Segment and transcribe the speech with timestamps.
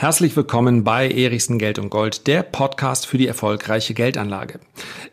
[0.00, 4.60] Herzlich willkommen bei Erichsen Geld und Gold, der Podcast für die erfolgreiche Geldanlage.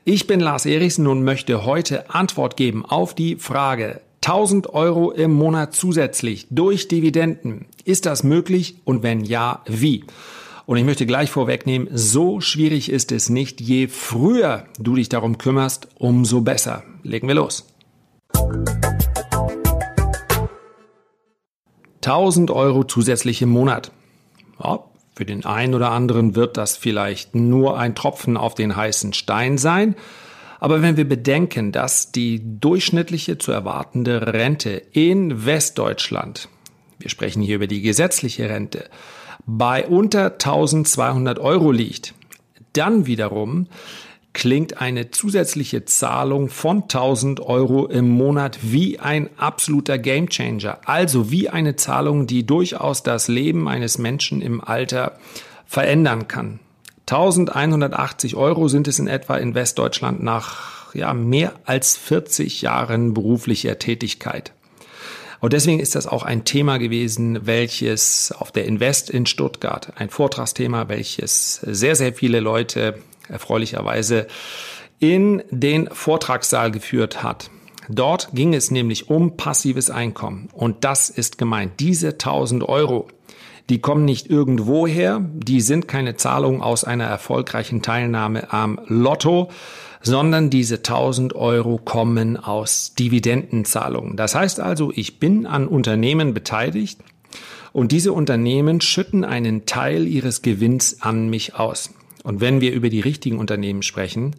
[0.04, 5.33] Ich bin Lars Erichsen und möchte heute Antwort geben auf die Frage 1000 Euro im
[5.33, 7.65] Monat zusätzlich durch Dividenden.
[7.83, 10.03] Ist das möglich und wenn ja, wie?
[10.67, 13.62] Und ich möchte gleich vorwegnehmen, so schwierig ist es nicht.
[13.62, 16.84] Je früher du dich darum kümmerst, umso besser.
[17.02, 17.66] Legen wir los.
[22.04, 23.91] 1000 Euro zusätzlich im Monat.
[24.63, 24.79] Ja,
[25.15, 29.57] für den einen oder anderen wird das vielleicht nur ein Tropfen auf den heißen Stein
[29.57, 29.95] sein.
[30.59, 36.49] Aber wenn wir bedenken, dass die durchschnittliche zu erwartende Rente in Westdeutschland,
[36.99, 38.89] wir sprechen hier über die gesetzliche Rente,
[39.45, 42.13] bei unter 1200 Euro liegt,
[42.73, 43.67] dann wiederum
[44.35, 50.77] klingt eine zusätzliche Zahlung von 1000 Euro im Monat wie ein absoluter Gamechanger.
[50.85, 55.17] Also wie eine Zahlung, die durchaus das Leben eines Menschen im Alter
[55.65, 56.59] verändern kann.
[57.07, 63.79] 1180 Euro sind es in etwa in Westdeutschland nach ja, mehr als 40 Jahren beruflicher
[63.79, 64.52] Tätigkeit.
[65.40, 70.09] Und deswegen ist das auch ein Thema gewesen, welches auf der Invest in Stuttgart, ein
[70.09, 72.96] Vortragsthema, welches sehr, sehr viele Leute
[73.30, 74.28] erfreulicherweise
[75.00, 77.50] in den Vortragssaal geführt hat.
[77.90, 80.50] Dort ging es nämlich um passives Einkommen.
[80.54, 81.80] Und das ist gemeint.
[81.80, 83.08] Diese 1000 Euro,
[83.70, 85.22] die kommen nicht irgendwo her.
[85.34, 89.50] Die sind keine Zahlung aus einer erfolgreichen Teilnahme am Lotto,
[90.02, 94.16] sondern diese 1000 Euro kommen aus Dividendenzahlungen.
[94.16, 97.00] Das heißt also, ich bin an Unternehmen beteiligt
[97.73, 101.90] und diese Unternehmen schütten einen Teil ihres Gewinns an mich aus.
[102.26, 104.36] Und wenn wir über die richtigen Unternehmen sprechen,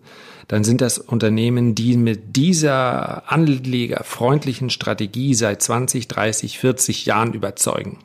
[0.48, 7.98] dann sind das Unternehmen, die mit dieser anlegerfreundlichen Strategie seit 20, 30, 40 Jahren überzeugen.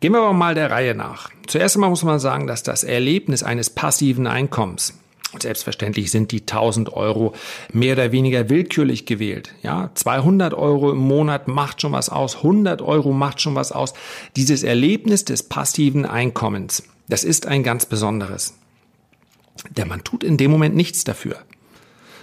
[0.00, 1.28] Gehen wir aber mal der Reihe nach.
[1.46, 4.94] Zuerst einmal muss man sagen, dass das Erlebnis eines passiven Einkommens
[5.32, 7.34] und selbstverständlich sind die 1000 Euro
[7.72, 9.54] mehr oder weniger willkürlich gewählt.
[9.62, 13.94] Ja, 200 Euro im Monat macht schon was aus, 100 Euro macht schon was aus.
[14.36, 18.54] Dieses Erlebnis des passiven Einkommens, das ist ein ganz besonderes.
[19.70, 21.36] Der Mann tut in dem Moment nichts dafür.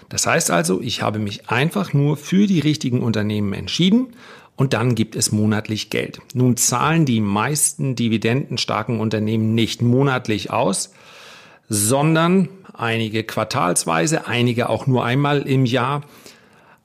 [0.09, 4.07] Das heißt also, ich habe mich einfach nur für die richtigen Unternehmen entschieden
[4.55, 6.19] und dann gibt es monatlich Geld.
[6.33, 10.91] Nun zahlen die meisten dividendenstarken Unternehmen nicht monatlich aus,
[11.69, 16.01] sondern einige quartalsweise, einige auch nur einmal im Jahr.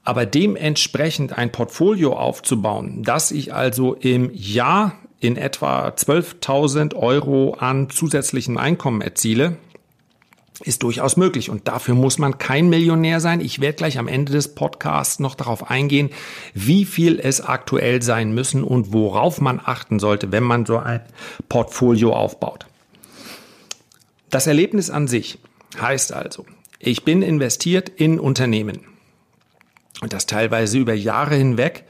[0.04, 7.88] Aber dementsprechend ein Portfolio aufzubauen, dass ich also im Jahr in etwa 12.000 Euro an
[7.88, 9.56] zusätzlichem Einkommen erziele,
[10.62, 11.48] ist durchaus möglich.
[11.48, 13.40] Und dafür muss man kein Millionär sein.
[13.40, 16.10] Ich werde gleich am Ende des Podcasts noch darauf eingehen,
[16.52, 21.00] wie viel es aktuell sein müssen und worauf man achten sollte, wenn man so ein
[21.48, 22.66] Portfolio aufbaut.
[24.34, 25.38] Das Erlebnis an sich
[25.80, 26.44] heißt also,
[26.80, 28.80] ich bin investiert in Unternehmen.
[30.00, 31.84] Und das teilweise über Jahre hinweg.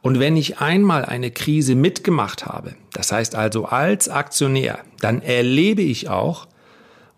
[0.00, 5.82] Und wenn ich einmal eine Krise mitgemacht habe, das heißt also als Aktionär, dann erlebe
[5.82, 6.46] ich auch,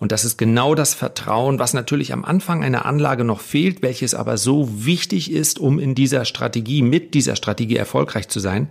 [0.03, 4.17] und das ist genau das Vertrauen, was natürlich am Anfang einer Anlage noch fehlt, welches
[4.17, 8.67] aber so wichtig ist, um in dieser Strategie, mit dieser Strategie erfolgreich zu sein.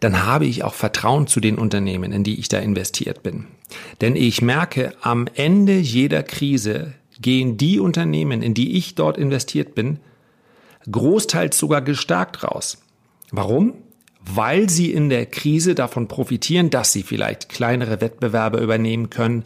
[0.00, 3.46] Dann habe ich auch Vertrauen zu den Unternehmen, in die ich da investiert bin.
[4.00, 9.76] Denn ich merke, am Ende jeder Krise gehen die Unternehmen, in die ich dort investiert
[9.76, 10.00] bin,
[10.90, 12.82] großteils sogar gestärkt raus.
[13.30, 13.74] Warum?
[14.26, 19.42] weil sie in der Krise davon profitieren, dass sie vielleicht kleinere Wettbewerber übernehmen können,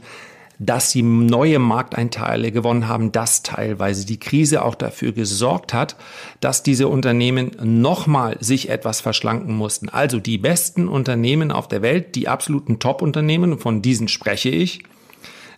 [0.58, 5.96] dass sie neue Markteinteile gewonnen haben, dass teilweise die Krise auch dafür gesorgt hat,
[6.40, 9.88] dass diese Unternehmen nochmal sich etwas verschlanken mussten.
[9.88, 14.82] Also die besten Unternehmen auf der Welt, die absoluten Top-Unternehmen, von diesen spreche ich,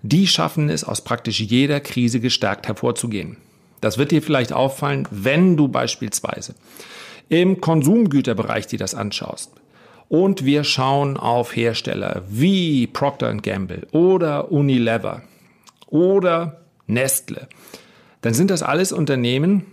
[0.03, 3.38] die schaffen es, aus praktisch jeder Krise gestärkt hervorzugehen.
[3.81, 6.55] Das wird dir vielleicht auffallen, wenn du beispielsweise
[7.31, 9.53] im Konsumgüterbereich dir das anschaust.
[10.10, 15.23] Und wir schauen auf Hersteller wie Procter Gamble oder Unilever
[15.87, 17.46] oder Nestle.
[18.20, 19.67] Dann sind das alles Unternehmen,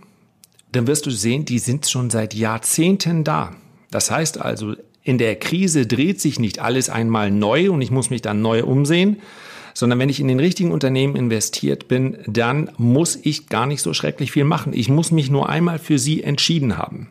[0.70, 3.52] dann wirst du sehen, die sind schon seit Jahrzehnten da.
[3.90, 8.08] Das heißt also, in der Krise dreht sich nicht alles einmal neu und ich muss
[8.08, 9.20] mich dann neu umsehen,
[9.74, 13.92] sondern wenn ich in den richtigen Unternehmen investiert bin, dann muss ich gar nicht so
[13.92, 14.72] schrecklich viel machen.
[14.72, 17.08] Ich muss mich nur einmal für sie entschieden haben.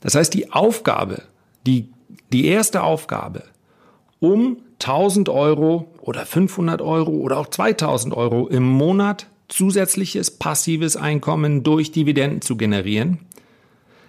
[0.00, 1.22] Das heißt, die Aufgabe
[1.66, 1.90] die,
[2.32, 3.44] die erste Aufgabe,
[4.20, 11.62] um 1000 Euro oder 500 Euro oder auch 2000 Euro im Monat zusätzliches passives Einkommen
[11.62, 13.18] durch Dividenden zu generieren.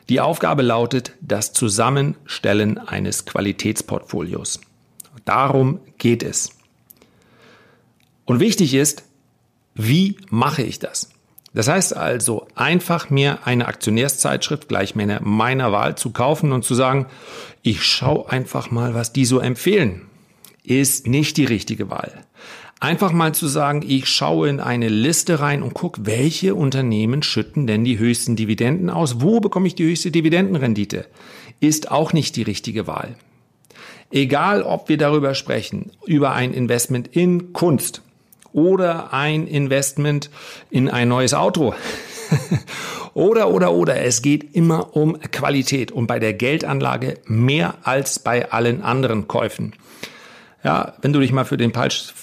[0.10, 4.62] Die Aufgabe lautet das Zusammenstellen eines Qualitätsportfolios.
[5.26, 6.52] Darum geht es.
[8.26, 9.04] Und wichtig ist,
[9.76, 11.10] wie mache ich das?
[11.54, 16.76] Das heißt also, einfach mir eine Aktionärszeitschrift gleich meiner, meiner Wahl zu kaufen und zu
[16.76, 17.08] sagen,
[17.62, 20.04] ich schaue einfach mal, was die so empfehlen,
[20.64, 22.24] ist nicht die richtige Wahl.
[22.80, 27.66] Einfach mal zu sagen, ich schaue in eine Liste rein und gucke, welche Unternehmen schütten
[27.66, 29.22] denn die höchsten Dividenden aus?
[29.22, 31.08] Wo bekomme ich die höchste Dividendenrendite?
[31.60, 33.16] Ist auch nicht die richtige Wahl.
[34.12, 38.04] Egal, ob wir darüber sprechen, über ein Investment in Kunst,
[38.58, 40.32] oder ein Investment
[40.72, 41.76] in ein neues Auto.
[43.14, 44.02] oder, oder, oder.
[44.02, 49.74] Es geht immer um Qualität und bei der Geldanlage mehr als bei allen anderen Käufen.
[50.64, 52.14] Ja, wenn du dich mal für den falsch,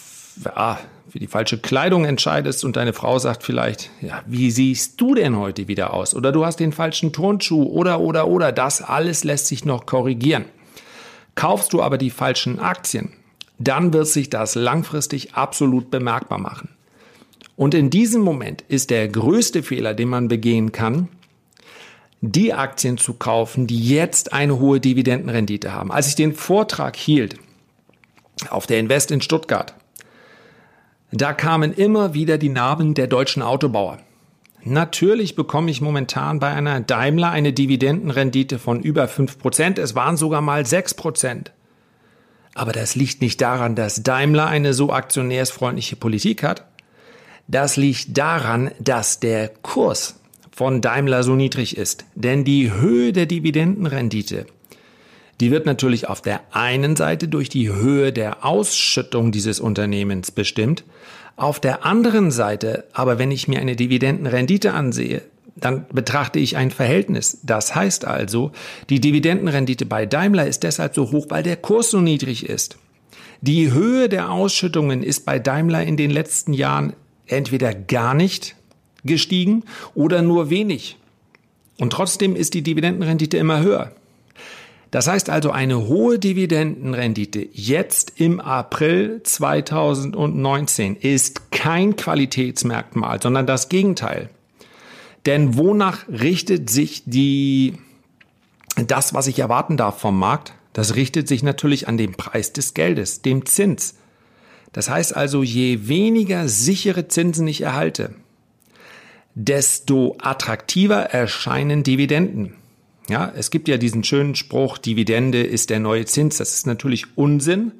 [0.45, 0.79] ja,
[1.09, 5.37] für die falsche Kleidung entscheidest und deine Frau sagt vielleicht, ja, wie siehst du denn
[5.39, 6.15] heute wieder aus?
[6.15, 8.51] Oder du hast den falschen Turnschuh oder, oder, oder.
[8.51, 10.47] Das alles lässt sich noch korrigieren.
[11.37, 13.13] Kaufst du aber die falschen Aktien,
[13.59, 16.74] dann wird sich das langfristig absolut bemerkbar machen.
[17.57, 21.09] Und in diesem Moment ist der größte Fehler, den man begehen kann,
[22.21, 25.93] die Aktien zu kaufen, die jetzt eine hohe Dividendenrendite haben.
[25.93, 27.37] Als ich den Vortrag hielt
[28.51, 29.75] auf der Invest in Stuttgart,
[31.13, 33.99] da kamen immer wieder die Namen der deutschen Autobauer.
[34.65, 39.79] Natürlich bekomme ich momentan bei einer Daimler eine Dividendenrendite von über 5%.
[39.79, 41.51] Es waren sogar mal 6%.
[42.55, 46.65] Aber das liegt nicht daran, dass Daimler eine so aktionärsfreundliche Politik hat.
[47.47, 50.19] Das liegt daran, dass der Kurs
[50.51, 52.05] von Daimler so niedrig ist.
[52.15, 54.47] Denn die Höhe der Dividendenrendite,
[55.41, 60.85] die wird natürlich auf der einen Seite durch die Höhe der Ausschüttung dieses Unternehmens bestimmt.
[61.37, 65.23] Auf der anderen Seite, aber wenn ich mir eine Dividendenrendite ansehe,
[65.57, 67.41] dann betrachte ich ein Verhältnis.
[67.43, 68.53] Das heißt also,
[68.91, 72.77] die Dividendenrendite bei Daimler ist deshalb so hoch, weil der Kurs so niedrig ist.
[73.41, 76.95] Die Höhe der Ausschüttungen ist bei Daimler in den letzten Jahren
[77.27, 78.57] entweder gar nicht
[79.05, 80.97] gestiegen oder nur wenig.
[81.79, 83.93] Und trotzdem ist die Dividendenrendite immer höher.
[84.91, 93.69] Das heißt also, eine hohe Dividendenrendite jetzt im April 2019 ist kein Qualitätsmerkmal, sondern das
[93.69, 94.31] Gegenteil.
[95.27, 97.75] Denn wonach richtet sich die,
[98.87, 100.55] das, was ich erwarten darf vom Markt?
[100.75, 103.97] Das richtet sich natürlich an den Preis des Geldes, dem Zins.
[104.75, 108.11] Das heißt also, je weniger sichere Zinsen ich erhalte,
[109.37, 112.55] desto attraktiver erscheinen Dividenden.
[113.09, 116.39] Ja, es gibt ja diesen schönen Spruch, Dividende ist der neue Zins.
[116.39, 117.71] Das ist natürlich Unsinn,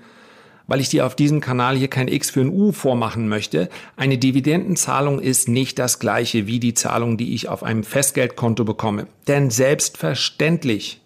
[0.69, 3.71] weil ich dir auf diesem Kanal hier kein X für ein U vormachen möchte.
[3.97, 9.09] Eine Dividendenzahlung ist nicht das gleiche wie die Zahlung, die ich auf einem Festgeldkonto bekomme.
[9.27, 11.01] Denn selbstverständlich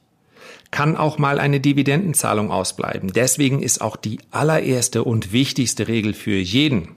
[0.70, 3.12] kann auch mal eine Dividendenzahlung ausbleiben.
[3.12, 6.97] Deswegen ist auch die allererste und wichtigste Regel für jeden.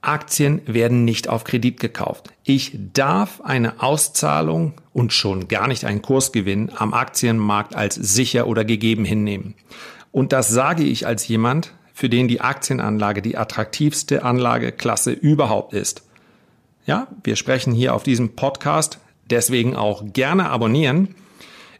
[0.00, 2.30] Aktien werden nicht auf Kredit gekauft.
[2.44, 8.64] Ich darf eine Auszahlung und schon gar nicht einen Kursgewinn am Aktienmarkt als sicher oder
[8.64, 9.54] gegeben hinnehmen.
[10.12, 16.04] Und das sage ich als jemand, für den die Aktienanlage die attraktivste Anlageklasse überhaupt ist.
[16.86, 21.16] Ja, wir sprechen hier auf diesem Podcast, deswegen auch gerne abonnieren.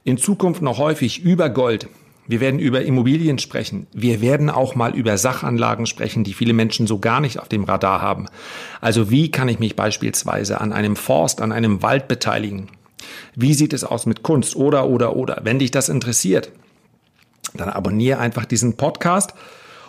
[0.04, 1.88] In Zukunft noch häufig über Gold.
[2.26, 3.86] Wir werden über Immobilien sprechen.
[3.92, 7.64] Wir werden auch mal über Sachanlagen sprechen, die viele Menschen so gar nicht auf dem
[7.64, 8.26] Radar haben.
[8.82, 12.68] Also wie kann ich mich beispielsweise an einem Forst, an einem Wald beteiligen?
[13.34, 14.56] Wie sieht es aus mit Kunst?
[14.56, 15.40] Oder, oder, oder.
[15.44, 16.52] Wenn dich das interessiert,
[17.54, 19.32] dann abonniere einfach diesen Podcast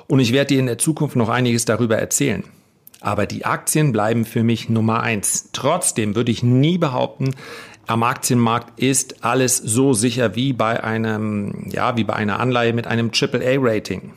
[0.08, 2.44] und ich werde dir in der Zukunft noch einiges darüber erzählen.
[3.02, 5.50] Aber die Aktien bleiben für mich Nummer eins.
[5.54, 7.36] Trotzdem würde ich nie behaupten,
[7.90, 12.86] am Aktienmarkt ist alles so sicher wie bei einem, ja, wie bei einer Anleihe mit
[12.86, 14.14] einem AAA-Rating.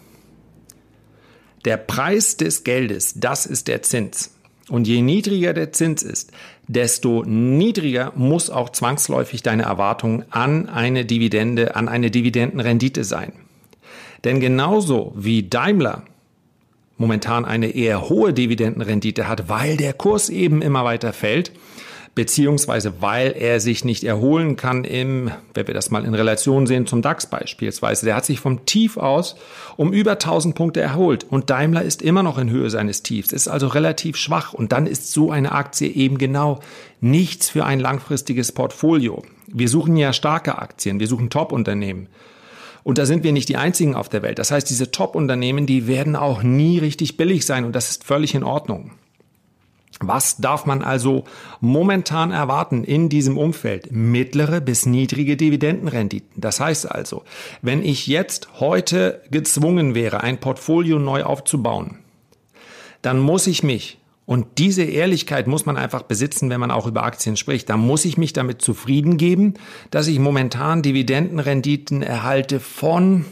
[1.64, 4.34] Der Preis des Geldes, das ist der Zins.
[4.68, 6.32] Und je niedriger der Zins ist,
[6.68, 13.32] desto niedriger muss auch zwangsläufig deine Erwartung an eine Dividende, an eine Dividendenrendite sein.
[14.24, 16.02] Denn genauso wie Daimler
[16.98, 21.52] momentan eine eher hohe Dividendenrendite hat, weil der Kurs eben immer weiter fällt,
[22.14, 26.86] beziehungsweise weil er sich nicht erholen kann im, wenn wir das mal in Relation sehen
[26.86, 29.36] zum DAX beispielsweise, der hat sich vom Tief aus
[29.76, 33.48] um über 1000 Punkte erholt und Daimler ist immer noch in Höhe seines Tiefs, ist
[33.48, 36.60] also relativ schwach und dann ist so eine Aktie eben genau
[37.00, 39.22] nichts für ein langfristiges Portfolio.
[39.46, 42.08] Wir suchen ja starke Aktien, wir suchen Top-Unternehmen.
[42.84, 44.40] Und da sind wir nicht die einzigen auf der Welt.
[44.40, 48.34] Das heißt, diese Top-Unternehmen, die werden auch nie richtig billig sein und das ist völlig
[48.34, 48.90] in Ordnung.
[50.00, 51.24] Was darf man also
[51.60, 53.92] momentan erwarten in diesem Umfeld?
[53.92, 56.40] Mittlere bis niedrige Dividendenrenditen.
[56.40, 57.24] Das heißt also,
[57.60, 61.98] wenn ich jetzt heute gezwungen wäre, ein Portfolio neu aufzubauen,
[63.02, 67.02] dann muss ich mich, und diese Ehrlichkeit muss man einfach besitzen, wenn man auch über
[67.02, 69.54] Aktien spricht, dann muss ich mich damit zufrieden geben,
[69.90, 73.24] dass ich momentan Dividendenrenditen erhalte von,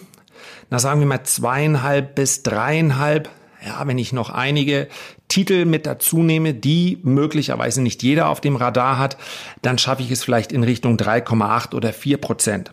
[0.69, 3.31] na sagen wir mal zweieinhalb bis dreieinhalb
[3.65, 4.89] ja, wenn ich noch einige
[5.31, 9.17] Titel mit dazu nehme, die möglicherweise nicht jeder auf dem Radar hat,
[9.63, 12.73] dann schaffe ich es vielleicht in Richtung 3,8 oder 4 Prozent.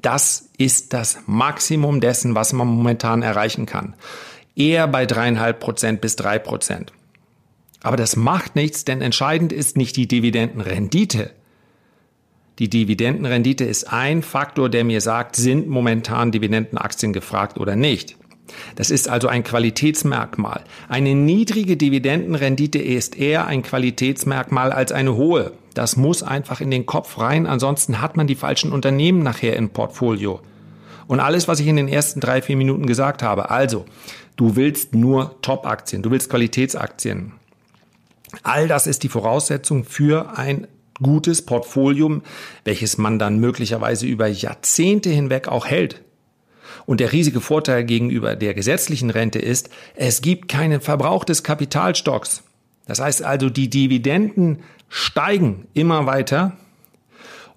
[0.00, 3.94] Das ist das Maximum dessen, was man momentan erreichen kann.
[4.54, 6.92] Eher bei dreieinhalb Prozent bis drei Prozent.
[7.82, 11.30] Aber das macht nichts, denn entscheidend ist nicht die Dividendenrendite.
[12.58, 18.16] Die Dividendenrendite ist ein Faktor, der mir sagt, sind momentan Dividendenaktien gefragt oder nicht.
[18.74, 20.64] Das ist also ein Qualitätsmerkmal.
[20.88, 25.52] Eine niedrige Dividendenrendite ist eher ein Qualitätsmerkmal als eine hohe.
[25.74, 29.70] Das muss einfach in den Kopf rein, ansonsten hat man die falschen Unternehmen nachher im
[29.70, 30.40] Portfolio.
[31.06, 33.84] Und alles, was ich in den ersten drei, vier Minuten gesagt habe, also,
[34.36, 37.32] du willst nur Top-Aktien, du willst Qualitätsaktien.
[38.42, 40.66] All das ist die Voraussetzung für ein
[41.02, 42.22] gutes Portfolio,
[42.64, 46.02] welches man dann möglicherweise über Jahrzehnte hinweg auch hält.
[46.86, 52.42] Und der riesige Vorteil gegenüber der gesetzlichen Rente ist, es gibt keinen Verbrauch des Kapitalstocks.
[52.86, 56.56] Das heißt also, die Dividenden steigen immer weiter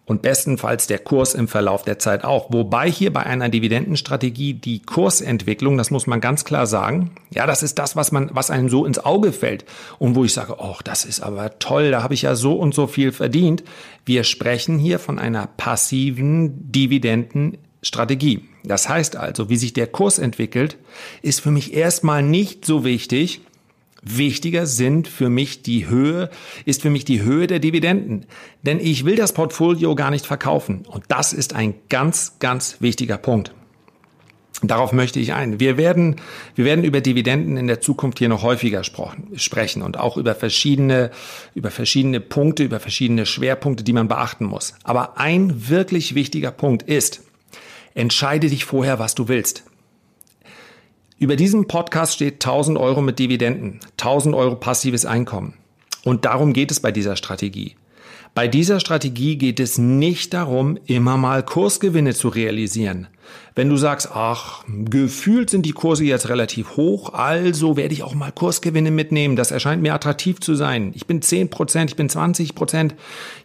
[0.09, 2.51] und bestenfalls der Kurs im Verlauf der Zeit auch.
[2.51, 7.61] Wobei hier bei einer Dividendenstrategie die Kursentwicklung, das muss man ganz klar sagen, ja, das
[7.61, 9.65] ist das, was man, was einem so ins Auge fällt
[9.99, 12.73] und wo ich sage, oh, das ist aber toll, da habe ich ja so und
[12.73, 13.63] so viel verdient.
[14.03, 18.48] Wir sprechen hier von einer passiven Dividenden Strategie.
[18.63, 20.77] Das heißt also, wie sich der Kurs entwickelt,
[21.21, 23.41] ist für mich erstmal nicht so wichtig.
[24.01, 26.29] Wichtiger sind für mich die Höhe,
[26.65, 28.25] ist für mich die Höhe der Dividenden.
[28.63, 30.85] Denn ich will das Portfolio gar nicht verkaufen.
[30.87, 33.53] Und das ist ein ganz, ganz wichtiger Punkt.
[34.61, 35.59] Darauf möchte ich ein.
[35.61, 36.17] Wir werden,
[36.55, 41.11] wir werden über Dividenden in der Zukunft hier noch häufiger sprechen und auch über verschiedene,
[41.55, 44.73] über verschiedene Punkte, über verschiedene Schwerpunkte, die man beachten muss.
[44.83, 47.21] Aber ein wirklich wichtiger Punkt ist,
[47.99, 49.65] Entscheide dich vorher, was du willst.
[51.17, 55.55] Über diesem Podcast steht 1000 Euro mit Dividenden, 1000 Euro passives Einkommen.
[56.05, 57.75] Und darum geht es bei dieser Strategie.
[58.33, 63.07] Bei dieser Strategie geht es nicht darum, immer mal Kursgewinne zu realisieren.
[63.53, 68.15] Wenn du sagst, ach, gefühlt sind die Kurse jetzt relativ hoch, also werde ich auch
[68.15, 69.35] mal Kursgewinne mitnehmen.
[69.35, 70.93] Das erscheint mir attraktiv zu sein.
[70.95, 72.95] Ich bin 10 Prozent, ich bin 20 Prozent,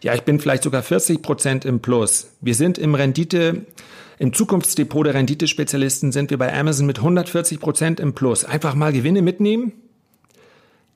[0.01, 2.29] ja, ich bin vielleicht sogar 40 Prozent im Plus.
[2.39, 3.65] Wir sind im Rendite,
[4.17, 8.45] im Zukunftsdepot der Renditespezialisten sind wir bei Amazon mit 140 Prozent im Plus.
[8.45, 9.73] Einfach mal Gewinne mitnehmen?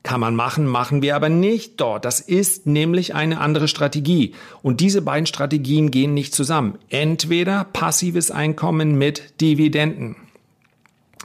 [0.01, 2.05] Kann man machen, machen wir aber nicht dort.
[2.05, 4.33] Das ist nämlich eine andere Strategie.
[4.61, 6.77] Und diese beiden Strategien gehen nicht zusammen.
[6.87, 10.15] Entweder passives Einkommen mit Dividenden.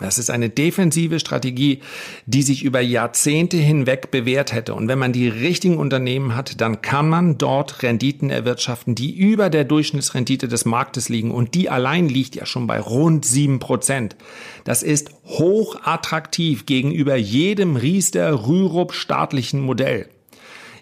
[0.01, 1.81] Das ist eine defensive Strategie,
[2.27, 4.75] die sich über Jahrzehnte hinweg bewährt hätte.
[4.75, 9.51] Und wenn man die richtigen Unternehmen hat, dann kann man dort Renditen erwirtschaften, die über
[9.51, 11.31] der Durchschnittsrendite des Marktes liegen.
[11.31, 14.17] Und die allein liegt ja schon bei rund sieben Prozent.
[14.65, 20.09] Das ist hoch attraktiv gegenüber jedem Riester Rürup staatlichen Modell.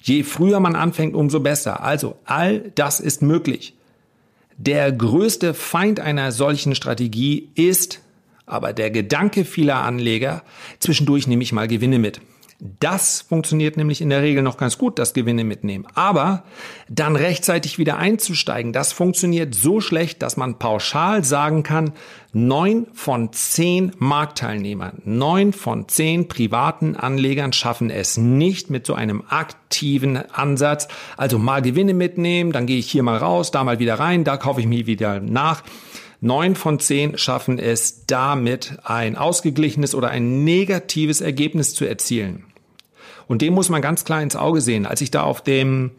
[0.01, 1.83] Je früher man anfängt, umso besser.
[1.83, 3.75] Also all das ist möglich.
[4.57, 8.01] Der größte Feind einer solchen Strategie ist
[8.53, 10.43] aber der Gedanke vieler Anleger,
[10.79, 12.21] zwischendurch nehme ich mal Gewinne mit.
[12.79, 15.85] Das funktioniert nämlich in der Regel noch ganz gut, das Gewinne mitnehmen.
[15.95, 16.45] Aber
[16.89, 21.93] dann rechtzeitig wieder einzusteigen, das funktioniert so schlecht, dass man pauschal sagen kann,
[22.33, 29.25] neun von zehn Marktteilnehmern, neun von zehn privaten Anlegern schaffen es nicht mit so einem
[29.29, 30.87] aktiven Ansatz.
[31.17, 34.37] Also mal Gewinne mitnehmen, dann gehe ich hier mal raus, da mal wieder rein, da
[34.37, 35.65] kaufe ich mir wieder nach.
[36.25, 42.45] Neun von zehn schaffen es damit, ein ausgeglichenes oder ein negatives Ergebnis zu erzielen.
[43.27, 44.87] Und dem muss man ganz klar ins Auge sehen.
[44.87, 45.91] Als ich da auf dem,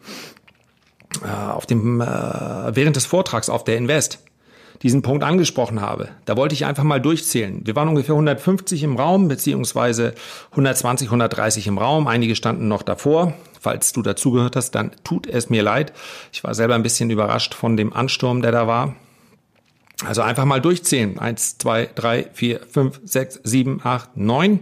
[1.22, 4.20] äh, auf dem äh, während des Vortrags auf der Invest
[4.82, 7.60] diesen Punkt angesprochen habe, da wollte ich einfach mal durchzählen.
[7.62, 10.14] Wir waren ungefähr 150 im Raum, beziehungsweise
[10.52, 12.06] 120, 130 im Raum.
[12.06, 13.34] Einige standen noch davor.
[13.60, 15.92] Falls du dazugehört hast, dann tut es mir leid.
[16.32, 18.94] Ich war selber ein bisschen überrascht von dem Ansturm, der da war.
[20.06, 21.18] Also einfach mal durchzählen.
[21.18, 24.60] Eins, zwei, drei, vier, fünf, sechs, sieben, acht, neun.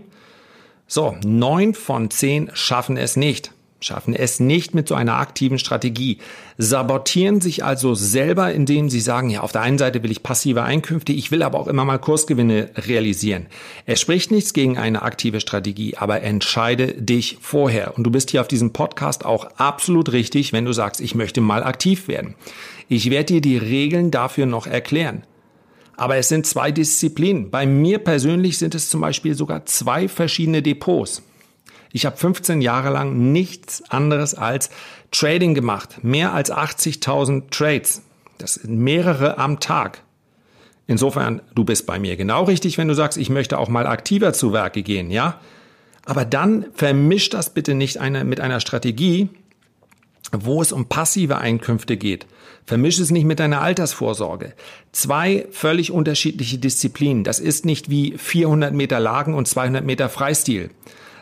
[0.86, 3.52] So, neun von zehn schaffen es nicht.
[3.84, 6.18] schaffen es nicht mit so einer aktiven Strategie,
[6.58, 10.62] sabotieren sich also selber, indem sie sagen, ja, auf der einen Seite will ich passive
[10.62, 13.46] Einkünfte, ich will aber auch immer mal Kursgewinne realisieren.
[13.86, 17.96] Es spricht nichts gegen eine aktive Strategie, aber entscheide dich vorher.
[17.96, 21.40] Und du bist hier auf diesem Podcast auch absolut richtig, wenn du sagst, ich möchte
[21.40, 22.34] mal aktiv werden.
[22.88, 25.24] Ich werde dir die Regeln dafür noch erklären.
[25.96, 27.50] Aber es sind zwei Disziplinen.
[27.50, 31.22] Bei mir persönlich sind es zum Beispiel sogar zwei verschiedene Depots.
[31.92, 34.70] Ich habe 15 Jahre lang nichts anderes als
[35.10, 36.02] Trading gemacht.
[36.02, 38.02] Mehr als 80.000 Trades.
[38.38, 40.02] Das sind mehrere am Tag.
[40.86, 44.32] Insofern, du bist bei mir genau richtig, wenn du sagst, ich möchte auch mal aktiver
[44.32, 45.38] zu Werke gehen, ja?
[46.04, 49.28] Aber dann vermisch das bitte nicht eine, mit einer Strategie,
[50.32, 52.26] wo es um passive Einkünfte geht.
[52.64, 54.54] Vermisch es nicht mit deiner Altersvorsorge.
[54.92, 57.24] Zwei völlig unterschiedliche Disziplinen.
[57.24, 60.70] Das ist nicht wie 400 Meter Lagen und 200 Meter Freistil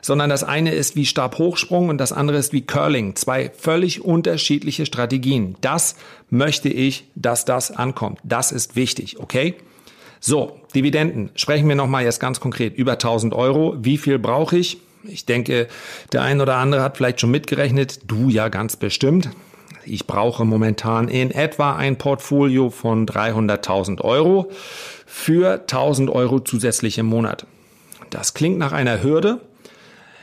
[0.03, 3.17] sondern das eine ist wie Stabhochsprung und das andere ist wie Curling.
[3.17, 5.57] Zwei völlig unterschiedliche Strategien.
[5.61, 5.97] Das
[6.31, 8.19] möchte ich, dass das ankommt.
[8.25, 9.57] Das ist wichtig, okay?
[10.21, 11.31] So, Dividenden.
[11.35, 13.77] Sprechen wir nochmal jetzt ganz konkret über 1000 Euro.
[13.81, 14.79] Wie viel brauche ich?
[15.05, 15.69] Ich denke,
[16.13, 18.01] der ein oder andere hat vielleicht schon mitgerechnet.
[18.07, 19.31] Du ja ganz bestimmt.
[19.85, 24.51] Ich brauche momentan in etwa ein Portfolio von 300.000 Euro
[25.07, 27.47] für 1000 Euro zusätzlich im Monat.
[28.11, 29.41] Das klingt nach einer Hürde,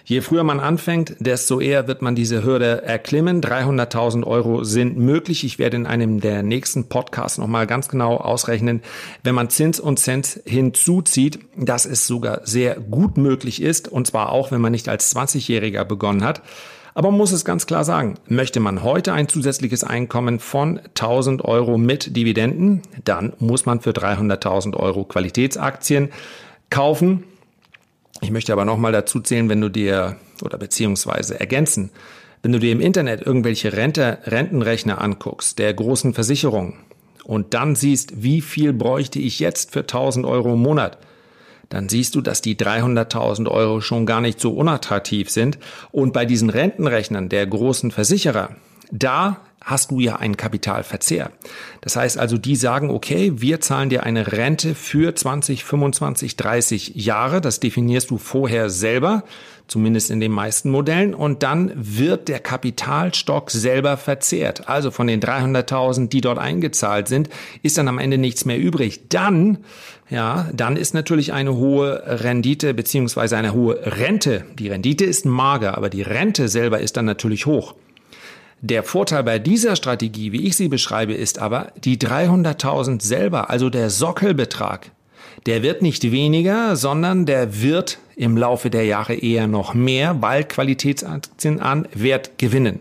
[0.09, 3.41] Je früher man anfängt, desto eher wird man diese Hürde erklimmen.
[3.41, 5.43] 300.000 Euro sind möglich.
[5.43, 8.83] Ich werde in einem der nächsten Podcasts nochmal ganz genau ausrechnen,
[9.23, 13.89] wenn man Zins und Cent hinzuzieht, dass es sogar sehr gut möglich ist.
[13.89, 16.41] Und zwar auch, wenn man nicht als 20-Jähriger begonnen hat.
[16.93, 21.43] Aber man muss es ganz klar sagen, möchte man heute ein zusätzliches Einkommen von 1000
[21.43, 26.11] Euro mit Dividenden, dann muss man für 300.000 Euro Qualitätsaktien
[26.69, 27.25] kaufen.
[28.21, 31.91] Ich möchte aber nochmal dazu zählen, wenn du dir oder beziehungsweise ergänzen,
[32.41, 36.75] wenn du dir im Internet irgendwelche Rente, Rentenrechner anguckst, der großen Versicherungen,
[37.27, 40.97] und dann siehst, wie viel bräuchte ich jetzt für 1000 Euro im Monat,
[41.67, 45.59] dann siehst du, dass die 300.000 Euro schon gar nicht so unattraktiv sind.
[45.91, 48.51] Und bei diesen Rentenrechnern der großen Versicherer,
[48.91, 51.29] da hast du ja einen Kapitalverzehr.
[51.81, 56.95] Das heißt also, die sagen, okay, wir zahlen dir eine Rente für 20, 25, 30
[56.95, 57.41] Jahre.
[57.41, 59.25] Das definierst du vorher selber,
[59.67, 61.13] zumindest in den meisten Modellen.
[61.13, 64.69] Und dann wird der Kapitalstock selber verzehrt.
[64.69, 67.29] Also von den 300.000, die dort eingezahlt sind,
[67.61, 69.09] ist dann am Ende nichts mehr übrig.
[69.09, 69.57] Dann,
[70.09, 74.45] ja, dann ist natürlich eine hohe Rendite beziehungsweise eine hohe Rente.
[74.57, 77.75] Die Rendite ist mager, aber die Rente selber ist dann natürlich hoch.
[78.61, 83.69] Der Vorteil bei dieser Strategie, wie ich sie beschreibe, ist aber, die 300.000 selber, also
[83.69, 84.91] der Sockelbetrag,
[85.45, 90.43] der wird nicht weniger, sondern der wird im Laufe der Jahre eher noch mehr, weil
[90.43, 92.79] Qualitätsaktien an Wert gewinnen.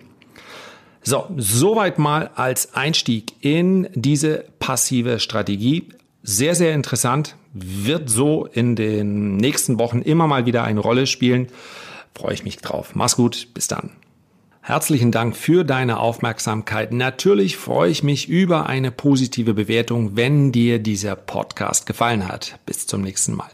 [1.03, 5.91] So, soweit mal als Einstieg in diese passive Strategie.
[6.23, 11.49] Sehr, sehr interessant, wird so in den nächsten Wochen immer mal wieder eine Rolle spielen.
[12.15, 12.95] Freue ich mich drauf.
[12.95, 13.91] Mach's gut, bis dann.
[14.67, 16.93] Herzlichen Dank für deine Aufmerksamkeit.
[16.93, 22.59] Natürlich freue ich mich über eine positive Bewertung, wenn dir dieser Podcast gefallen hat.
[22.67, 23.51] Bis zum nächsten Mal.